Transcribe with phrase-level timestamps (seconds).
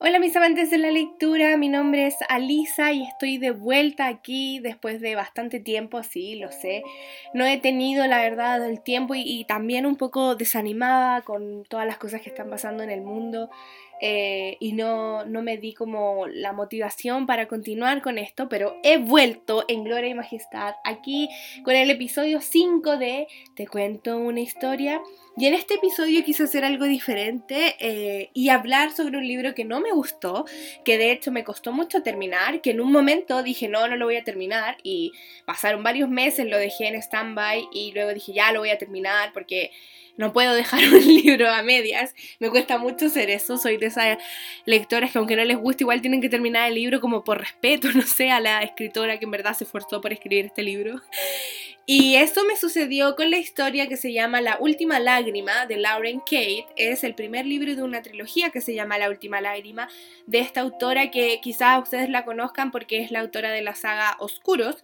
[0.00, 4.58] Hola mis amantes de la lectura, mi nombre es Alisa y estoy de vuelta aquí
[4.58, 6.82] después de bastante tiempo, sí, lo sé.
[7.32, 11.96] No he tenido la verdad el tiempo y, también un poco desanimada con todas las
[11.98, 13.50] cosas que están pasando en el mundo.
[14.06, 18.98] Eh, y no, no me di como la motivación para continuar con esto, pero he
[18.98, 21.30] vuelto en Gloria y Majestad aquí
[21.64, 25.00] con el episodio 5 de Te cuento una historia.
[25.38, 29.64] Y en este episodio quise hacer algo diferente eh, y hablar sobre un libro que
[29.64, 30.44] no me gustó,
[30.84, 34.04] que de hecho me costó mucho terminar, que en un momento dije no, no lo
[34.04, 35.12] voy a terminar y
[35.46, 39.32] pasaron varios meses, lo dejé en stand-by y luego dije ya lo voy a terminar
[39.32, 39.70] porque
[40.16, 44.18] no puedo dejar un libro a medias, me cuesta mucho hacer eso, soy de esas
[44.64, 47.88] lectoras que aunque no les guste igual tienen que terminar el libro como por respeto,
[47.94, 51.00] no sé, a la escritora que en verdad se esforzó por escribir este libro.
[51.86, 56.20] Y eso me sucedió con la historia que se llama La Última Lágrima de Lauren
[56.20, 56.64] Kate.
[56.76, 59.88] Es el primer libro de una trilogía que se llama La Última Lágrima
[60.26, 64.16] de esta autora que quizás ustedes la conozcan porque es la autora de la saga
[64.18, 64.76] Oscuros,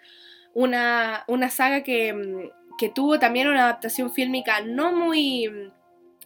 [0.52, 2.50] una, una saga que mm,
[2.80, 5.70] que tuvo también una adaptación fílmica no muy,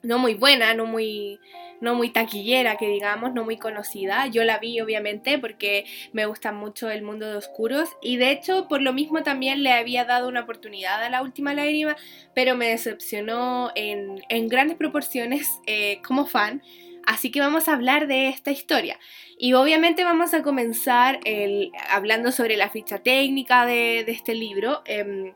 [0.04, 1.40] no muy buena, no muy,
[1.80, 4.28] no muy taquillera, que digamos, no muy conocida.
[4.28, 8.68] Yo la vi obviamente porque me gusta mucho el mundo de oscuros y de hecho
[8.68, 11.96] por lo mismo también le había dado una oportunidad a la última lágrima,
[12.36, 16.62] pero me decepcionó en, grandes proporciones eh, como fan.
[17.04, 19.00] Así que vamos a hablar de esta historia.
[19.36, 24.82] Y obviamente vamos a comenzar el, hablando sobre la ficha técnica de, este libro.
[24.86, 25.34] Em,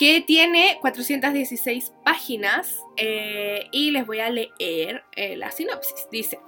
[0.00, 6.08] que tiene 416 páginas eh, y les voy a leer eh, la sinopsis.
[6.10, 6.38] Dice,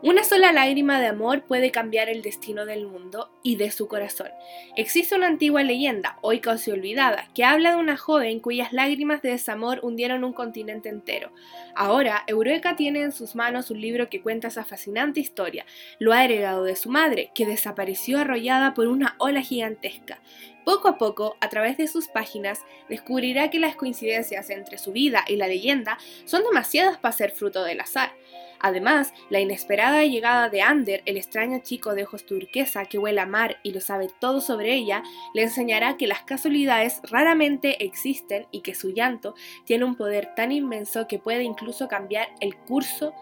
[0.00, 4.28] una sola lágrima de amor puede cambiar el destino del mundo y de su corazón.
[4.76, 9.30] Existe una antigua leyenda, hoy casi olvidada, que habla de una joven cuyas lágrimas de
[9.30, 11.32] desamor hundieron un continente entero.
[11.74, 15.66] Ahora, Eureka tiene en sus manos un libro que cuenta esa fascinante historia.
[15.98, 20.20] Lo ha heredado de su madre, que desapareció arrollada por una ola gigantesca.
[20.64, 25.24] Poco a poco, a través de sus páginas, descubrirá que las coincidencias entre su vida
[25.26, 28.12] y la leyenda son demasiadas para ser fruto del azar.
[28.60, 33.26] Además, la inesperada llegada de Ander, el extraño chico de ojos turquesa que huele a
[33.26, 35.02] mar y lo sabe todo sobre ella,
[35.34, 39.34] le enseñará que las casualidades raramente existen y que su llanto
[39.64, 43.14] tiene un poder tan inmenso que puede incluso cambiar el curso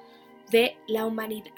[0.50, 1.54] de la humanidad.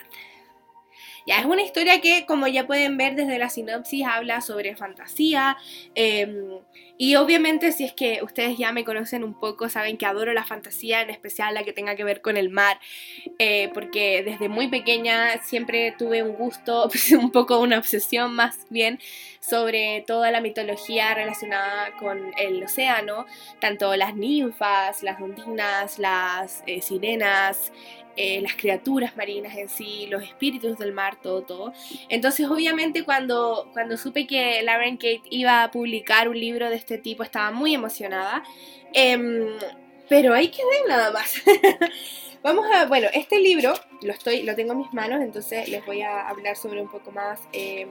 [1.27, 5.57] Ya es una historia que, como ya pueden ver desde la sinopsis, habla sobre fantasía.
[5.95, 6.59] Em,
[6.99, 10.45] y obviamente, si es que ustedes ya me conocen un poco, saben que adoro la
[10.45, 12.79] fantasía, en especial la que tenga que ver con el mar.
[13.39, 16.89] Eh, porque desde muy pequeña siempre tuve un gusto,
[17.19, 19.01] un poco una obsesión más bien,
[19.41, 23.27] sobre toda la mitología relacionada con el océano,
[23.61, 27.73] tanto las ninfas, las ondinas, las eh, sirenas,
[28.17, 31.73] eh, las criaturas marinas en sí, los espíritus del mar, todo, todo.
[32.09, 36.99] Entonces, obviamente, cuando, cuando supe que Lauren Kate iba a publicar un libro de este
[36.99, 38.43] tipo, estaba muy emocionada.
[38.93, 39.49] Em,
[40.09, 41.35] pero hay que ver nada más.
[42.43, 46.03] Vamos a, bueno, este libro lo, estoy, lo tengo en mis manos, entonces les voy
[46.03, 47.41] a hablar sobre un poco más.
[47.53, 47.87] Eh,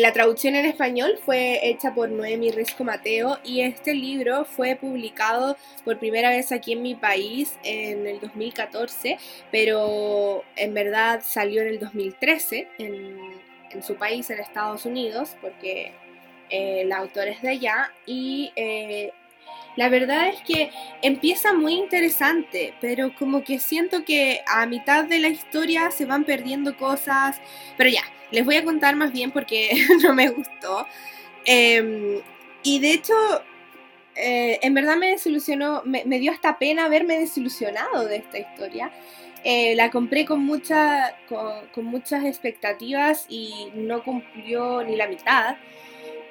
[0.00, 5.58] la traducción en español fue hecha por Noemi Risco Mateo y este libro fue publicado
[5.84, 9.18] por primera vez aquí en mi país en el 2014,
[9.50, 15.92] pero en verdad salió en el 2013 en, su país, en Estados Unidos, porque
[16.48, 19.12] eh, la autora es de allá y eh,
[19.76, 20.70] la verdad es que
[21.00, 26.24] empieza muy interesante, pero como que siento que a mitad de la historia se van
[26.24, 27.40] perdiendo cosas,
[27.76, 29.70] pero ya, les voy a contar más bien porque
[30.02, 30.86] no me gustó.
[31.44, 32.20] Em,
[32.62, 33.14] y de hecho,
[34.14, 38.92] eh, en verdad me desilusionó, me, dio hasta pena haberme desilusionado de esta historia.
[39.44, 45.56] Eh, la compré con, mucha, con muchas expectativas y no cumplió ni la mitad.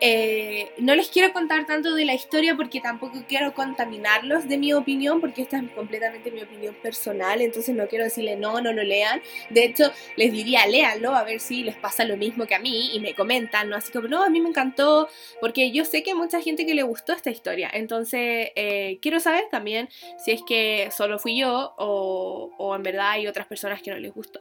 [0.03, 4.73] Eh, no les quiero contar tanto de la historia porque tampoco quiero contaminarlos de mi
[4.73, 8.81] opinión, porque esta es completamente mi opinión personal, entonces no quiero decirle no, no lo
[8.81, 9.22] lean.
[9.51, 12.89] De hecho, les diría léanlo a ver si les pasa lo mismo que a mí
[12.95, 13.75] y me comentan, ¿no?
[13.75, 15.07] Así como, no, a mí me encantó,
[15.39, 19.19] porque yo sé que hay mucha gente que le gustó esta historia, entonces eh, quiero
[19.19, 19.88] saber también
[20.18, 24.12] si es que solo fui yo o, en verdad hay otras personas que no les
[24.12, 24.39] gustó.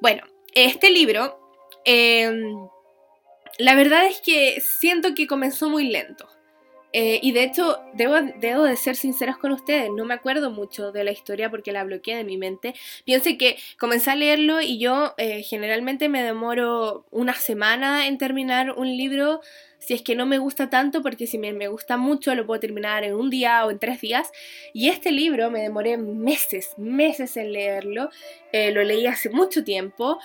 [0.00, 0.22] Bueno,
[0.54, 1.40] este libro...
[1.84, 2.30] Eh,
[3.58, 6.28] la verdad es que siento que comenzó muy lento.
[6.92, 10.92] Eh, y de hecho, debo, debo, de ser sinceros con ustedes, no me acuerdo mucho
[10.92, 12.74] de la historia porque la bloqueé de mi mente.
[13.04, 18.72] Piense que comencé a leerlo y yo eh, generalmente me demoro una semana en terminar
[18.72, 19.40] un libro
[19.78, 22.58] si es que no me gusta tanto, porque si me, me, gusta mucho lo puedo
[22.58, 24.32] terminar en un día o en tres días.
[24.72, 28.08] Y este libro me demoré meses, meses en leerlo.
[28.52, 30.18] Eh, lo leí hace mucho tiempo.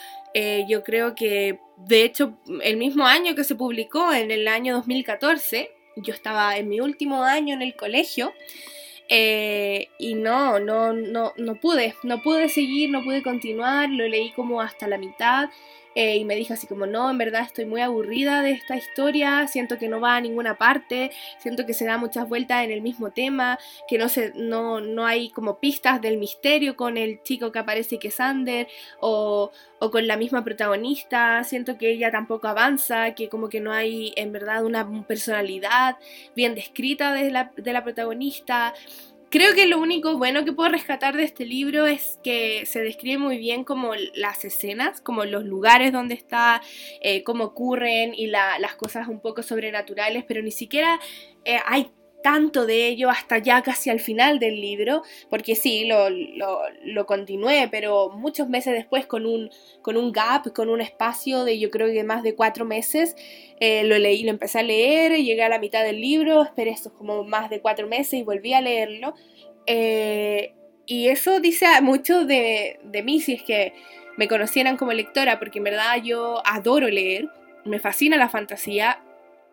[0.68, 5.70] yo creo que, de hecho, el mismo año que se publicó, en el año 2014,
[6.02, 8.34] yo estaba en mi último año en el colegio
[9.10, 14.32] eh, y no, no, no, no pude, no pude seguir, no pude continuar, lo leí
[14.32, 15.50] como hasta la mitad
[15.96, 19.48] eh, y me dijo así como, no, en verdad estoy muy aburrida de esta historia,
[19.48, 22.82] siento que no va a ninguna parte, siento que se da muchas vueltas en el
[22.82, 27.52] mismo tema, que no, se, no, no hay como pistas del misterio con el chico
[27.52, 28.68] que aparece que es Sander,
[29.00, 33.72] o, o con la misma protagonista, siento que ella tampoco avanza, que como que no
[33.74, 35.98] hay en verdad una personalidad
[36.36, 38.74] bien descrita de la, de la protagonista.
[39.32, 43.18] Creo que lo único bueno que puedo rescatar de este libro es que se describe
[43.18, 46.62] muy bien como las escenas, como los lugares donde está,
[47.00, 51.00] eh, cómo ocurren y las cosas un poco sobrenaturales, pero ni siquiera
[51.46, 51.92] eh, hay
[52.22, 57.68] tanto de ello hasta ya casi al final del libro, porque sí, lo, lo, continué,
[57.70, 59.50] pero muchos meses después con un,
[59.82, 63.16] con un gap, con un espacio de yo creo que más de cuatro meses,
[63.60, 66.94] eh, lo leí, lo empecé a leer, llegué a la mitad del libro, esperé estos
[66.94, 69.14] como más de cuatro meses y volví a leerlo.
[69.66, 70.54] Eh,
[70.86, 73.74] y eso dice mucho de, de mí, si es que
[74.18, 77.30] me conocieran como lectora, porque en verdad yo adoro leer,
[77.66, 79.00] me fascina la fantasía,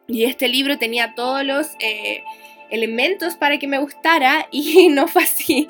[0.09, 1.69] y este libro tenía todos los...
[1.81, 2.25] Eh,
[2.71, 5.69] elementos para que me gustara y no fue así.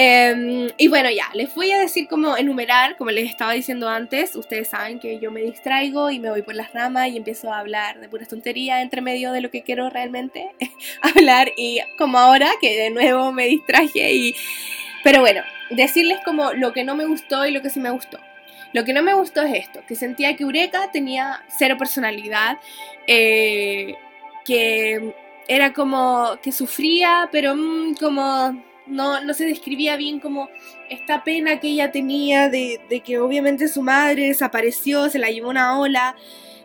[0.00, 4.36] Em, y bueno, ya, les voy a decir cómo enumerar, como les estaba diciendo antes,
[4.36, 7.58] ustedes saben que yo me distraigo y me voy por las ramas y empiezo a
[7.58, 10.52] hablar de puras tonterías entre medio de lo que quiero realmente
[11.02, 14.36] hablar y como ahora que de nuevo me distraje y...
[15.02, 18.20] Pero bueno, decirles como lo que no me gustó y lo que sí me gustó.
[18.72, 22.58] Lo que no me gustó es esto, que sentía que Eureka tenía cero personalidad,
[23.08, 23.96] eh,
[24.44, 25.12] que
[25.48, 30.48] era como que sufría, pero mm, como no, no, se describía bien como
[30.90, 35.78] esta pena que ella tenía de, que obviamente su madre desapareció, se la llevó una
[35.78, 36.16] ola.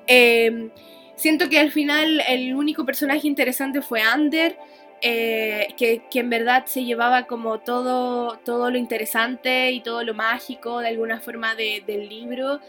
[0.07, 0.69] Em,
[1.15, 4.57] siento que al final el único personaje interesante fue Ander,
[5.01, 10.79] eh, que, en verdad se llevaba como todo, todo lo interesante y todo lo mágico
[10.79, 12.59] de alguna forma del libro.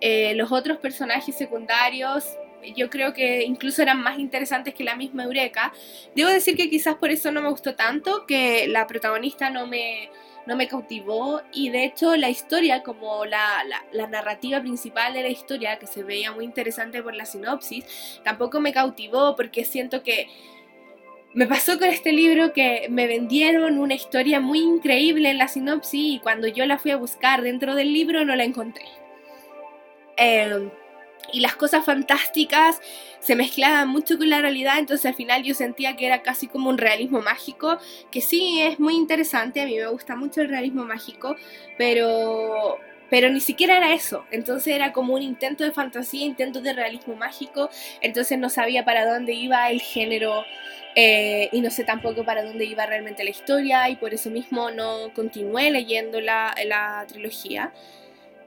[0.00, 2.24] Eh, los otros personajes secundarios
[2.76, 5.72] yo creo que incluso eran más interesantes que la misma Eureka.
[6.14, 10.10] Debo decir que quizás por eso no me gustó tanto, que la protagonista no me,
[10.46, 13.62] no me cautivó y de hecho la historia, como la,
[13.92, 18.60] la, narrativa principal de la historia, que se veía muy interesante por la sinopsis, tampoco
[18.60, 20.28] me cautivó porque siento que
[21.34, 26.14] me pasó con este libro que me vendieron una historia muy increíble en la sinopsis
[26.14, 28.86] y cuando yo la fui a buscar dentro del libro no la encontré.
[30.16, 30.70] Eh,
[31.32, 32.80] y las cosas fantásticas
[33.20, 36.70] se mezclaban mucho con la realidad, entonces al final yo sentía que era casi como
[36.70, 37.78] un realismo mágico,
[38.10, 41.36] que sí es muy interesante, a mí me gusta mucho el realismo mágico,
[41.76, 42.78] pero
[43.10, 47.16] pero ni siquiera era eso, entonces era como un intento de fantasía, intento de realismo
[47.16, 47.70] mágico,
[48.02, 50.44] entonces no sabía para dónde iba el género
[50.94, 54.70] eh, y no sé tampoco para dónde iba realmente la historia y por eso mismo
[54.70, 57.72] no continué leyendo la, la trilogía.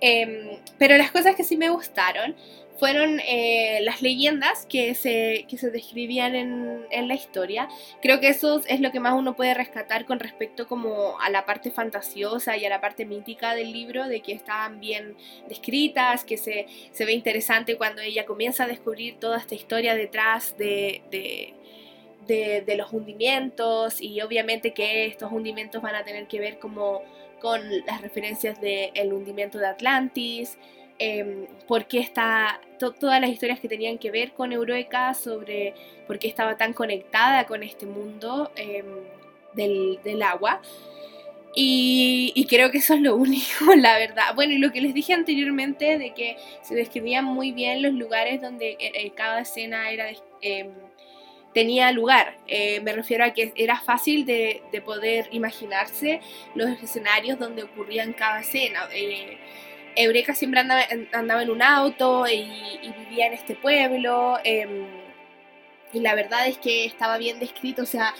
[0.01, 2.36] Em, pero las cosas que sí me gustaron
[2.80, 7.69] fueron eh, las leyendas que se, que se describían en, en, la historia.
[8.01, 11.45] Creo que eso es lo que más uno puede rescatar con respecto como a la
[11.45, 15.15] parte fantasiosa y a la parte mítica del libro, de que estaban bien
[15.48, 20.58] descritas, que se, se ve interesante cuando ella comienza a descubrir toda esta historia detrás
[20.58, 21.53] de, de
[22.27, 27.01] de, de, los hundimientos y obviamente que estos hundimientos van a tener que ver como
[27.41, 30.57] con las referencias del hundimiento de Atlantis,
[31.03, 35.74] eh, por qué está, todas las historias que tenían que ver con Eureka, sobre
[36.05, 38.86] por qué estaba tan conectada con este mundo em,
[39.55, 40.62] del, agua.
[41.55, 44.36] Y, creo que eso es lo único, la verdad.
[44.36, 48.39] Bueno, y lo que les dije anteriormente de que se describían muy bien los lugares
[48.39, 50.05] donde eh, eh, cada escena era
[50.41, 50.69] em,
[51.53, 52.38] tenía lugar.
[52.48, 56.22] Eh, me refiero a que era fácil de, poder imaginarse
[56.55, 58.88] los escenarios donde ocurrían cada escena.
[59.96, 60.81] Eureka siempre andaba,
[61.12, 64.38] andaba, en un auto y, vivía en este pueblo.
[64.43, 64.88] Em,
[65.93, 68.13] y la verdad es que estaba bien descrito, o sea,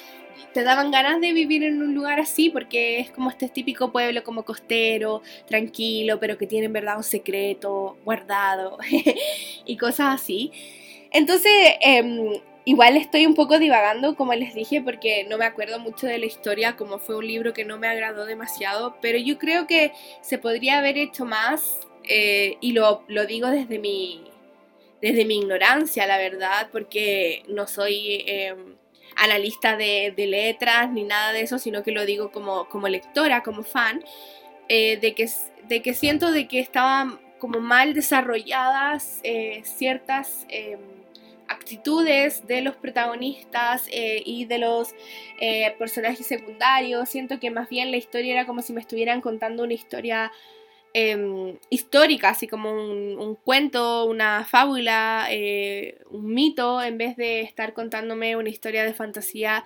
[0.54, 4.24] te daban ganas de vivir en un lugar así porque es como este típico pueblo
[4.24, 8.78] como costero, tranquilo, pero que tiene en verdad un secreto guardado
[9.66, 10.52] y cosas así.
[11.12, 16.06] Entonces, em, Igual estoy un poco divagando, como les dije, porque no me acuerdo mucho
[16.06, 19.66] de la historia, como fue un libro que no me agradó demasiado, pero yo creo
[19.66, 24.26] que se podría haber hecho más, eh, y lo, digo desde mi,
[25.02, 28.76] desde mi ignorancia, la verdad, porque no soy em,
[29.16, 33.64] analista de, letras ni nada de eso, sino que lo digo como, como lectora, como
[33.64, 34.04] fan,
[34.70, 35.28] eh, de, que,
[35.68, 41.01] de que siento de que estaban como mal desarrolladas eh, ciertas em,
[41.52, 44.96] actitudes de los protagonistas eh, y de los
[45.40, 47.10] eh, personajes secundarios.
[47.10, 50.32] Siento que más bien la historia era como si me estuvieran contando una historia
[50.94, 57.74] em, histórica, así como un, cuento, una fábula, eh, un mito, en vez de estar
[57.74, 59.64] contándome una historia de fantasía.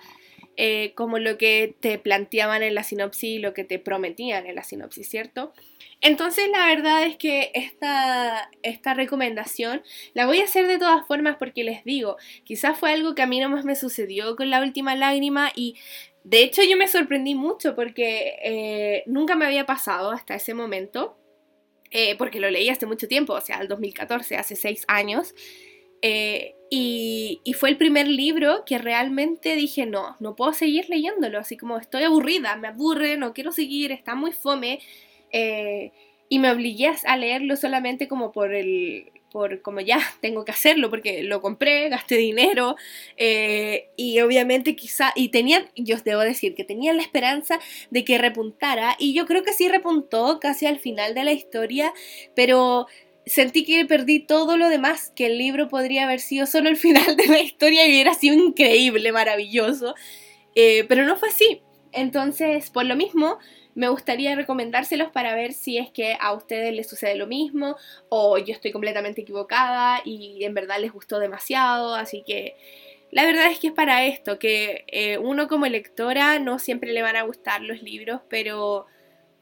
[0.94, 4.62] Como lo que te planteaban en la sinopsis y lo que te prometían en la
[4.62, 5.52] sinopsis, ¿cierto?
[6.00, 9.82] Entonces la verdad es que esta, esta recomendación
[10.14, 13.26] la voy a hacer de todas formas porque les digo, quizás fue algo que a
[13.26, 15.76] mí nomás me sucedió con la última lágrima y
[16.24, 21.16] de hecho yo me sorprendí mucho porque eh, nunca me había pasado hasta ese momento,
[21.90, 25.34] eh, porque lo leí hace mucho tiempo, o sea, el 2014, hace seis años.
[26.02, 31.56] Eh, y, fue el primer libro que realmente dije, no, no puedo seguir leyéndolo, así
[31.56, 34.80] como estoy aburrida, me aburre, no quiero seguir, está muy fome,
[35.32, 35.92] eh,
[36.28, 40.90] y me obligué a leerlo solamente como por el, por como ya tengo que hacerlo
[40.90, 42.76] porque lo compré, gasté dinero
[43.16, 47.58] eh, y obviamente quizá, y tenía, yo os debo decir que tenía la esperanza
[47.90, 51.92] de que repuntara y yo creo que sí repuntó casi al final de la historia,
[52.34, 52.86] pero
[53.26, 57.16] sentí que perdí todo lo demás, que el libro podría haber sido solo el final
[57.16, 59.94] de la historia y hubiera sido increíble, maravilloso,
[60.54, 61.60] eh, pero no fue así.
[61.92, 63.38] Entonces, por lo mismo,
[63.74, 67.76] me gustaría recomendárselos para ver si es que a ustedes les sucede lo mismo
[68.08, 72.56] o yo estoy completamente equivocada y en verdad les gustó demasiado, así que
[73.10, 77.02] la verdad es que es para esto, que eh, uno como lectora no siempre le
[77.02, 78.86] van a gustar los libros, pero,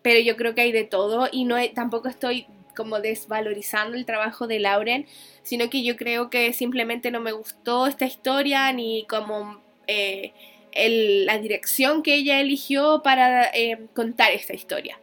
[0.03, 4.47] pero yo creo que hay de todo y no tampoco estoy como desvalorizando el trabajo
[4.47, 5.07] de Lauren,
[5.43, 9.63] sino que yo creo que simplemente no me gustó esta historia ni como...
[9.87, 10.33] Eh,
[10.77, 14.99] la dirección que ella eligió para eh, contar esta historia.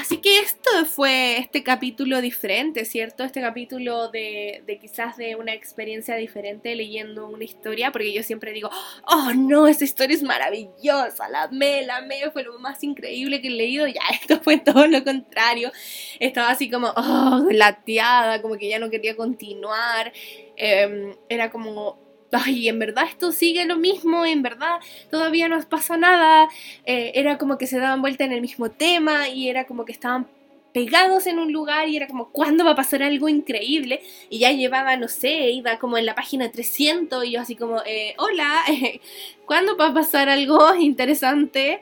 [0.00, 3.22] Así que esto fue este capítulo diferente, ¿cierto?
[3.22, 8.52] Este capítulo de, de, quizás de una experiencia diferente leyendo una historia, porque yo siempre
[8.52, 8.70] digo,
[9.06, 13.46] oh no, esa historia es maravillosa, la amé, la amé, fue lo más increíble que
[13.46, 15.70] he leído, ya esto fue todo lo contrario,
[16.18, 20.12] estaba así como, oh, lateada, como que ya no quería continuar,
[20.56, 22.03] em, era como,
[22.36, 26.48] ay, en verdad esto sigue lo mismo, en verdad todavía no pasa nada,
[26.84, 29.92] eh, era como que se daban vuelta en el mismo tema y era como que
[29.92, 30.26] estaban
[30.74, 34.02] pegados en un lugar y era como, ¿cuándo va a pasar algo increíble?
[34.28, 37.80] Y ya llevaba, no sé, iba como en la página 300 y yo así como,
[37.86, 38.64] eh, hola,
[39.46, 41.80] ¿cuándo va a pasar algo interesante?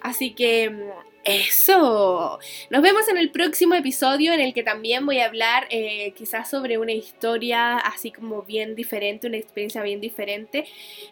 [0.00, 2.38] Así que mm, eso.
[2.70, 6.48] Nos vemos en el próximo episodio en el que también voy a hablar eh, quizás
[6.48, 10.64] sobre una historia así como bien diferente, una experiencia bien diferente.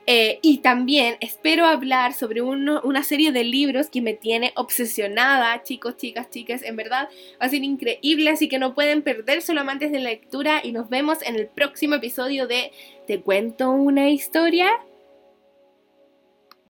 [0.07, 5.97] Eh, y también espero hablar sobre una serie de libros que me tiene obsesionada, chicos,
[5.97, 6.63] chicas, chicas.
[6.63, 7.09] En verdad
[7.41, 10.73] va a ser increíble, así que no pueden perder solo amantes de la lectura y
[10.73, 12.73] nos vemos en el próximo episodio de
[13.07, 14.71] Te cuento una historia.